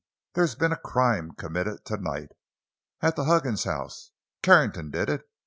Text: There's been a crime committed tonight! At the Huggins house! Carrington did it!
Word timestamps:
There's 0.33 0.55
been 0.55 0.71
a 0.71 0.77
crime 0.79 1.33
committed 1.33 1.85
tonight! 1.85 2.31
At 3.01 3.15
the 3.15 3.25
Huggins 3.25 3.65
house! 3.65 4.13
Carrington 4.41 4.89
did 4.89 5.09
it! 5.09 5.29